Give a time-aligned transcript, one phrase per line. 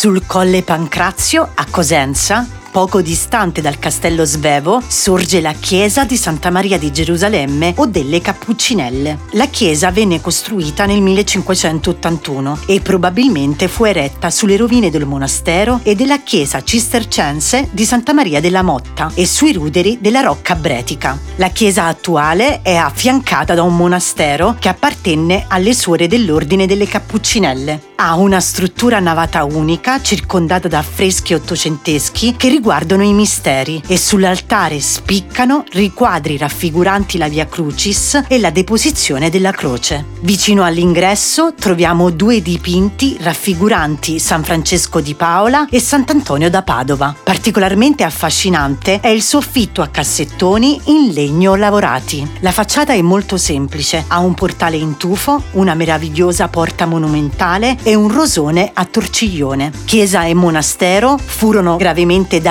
[0.00, 6.50] Sul Colle Pancrazio, a Cosenza, Poco distante dal castello Svevo sorge la chiesa di Santa
[6.50, 9.18] Maria di Gerusalemme o delle Cappuccinelle.
[9.32, 15.96] La chiesa venne costruita nel 1581 e probabilmente fu eretta sulle rovine del monastero e
[15.96, 21.18] della chiesa cistercense di Santa Maria della Motta e sui ruderi della Rocca Bretica.
[21.36, 27.88] La chiesa attuale è affiancata da un monastero che appartenne alle suore dell'ordine delle Cappuccinelle.
[27.96, 34.80] Ha una struttura navata unica circondata da affreschi ottocenteschi che riguardano i misteri e sull'altare
[34.80, 40.04] spiccano riquadri raffiguranti la Via Crucis e la deposizione della croce.
[40.20, 47.16] Vicino all'ingresso troviamo due dipinti raffiguranti San Francesco di Paola e Sant'Antonio da Padova.
[47.24, 52.30] Particolarmente affascinante è il soffitto a cassettoni in legno lavorati.
[52.40, 57.94] La facciata è molto semplice, ha un portale in tufo, una meravigliosa porta monumentale e
[57.94, 59.72] un rosone a torciglione.
[59.86, 62.48] Chiesa e monastero furono gravemente danneggiati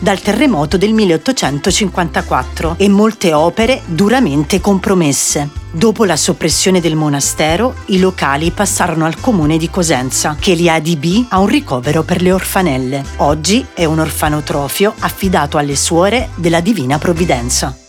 [0.00, 5.48] dal terremoto del 1854 e molte opere duramente compromesse.
[5.70, 11.26] Dopo la soppressione del monastero, i locali passarono al comune di Cosenza, che li adibì
[11.30, 13.02] a un ricovero per le orfanelle.
[13.16, 17.81] Oggi è un orfanotrofio affidato alle suore della Divina Provvidenza.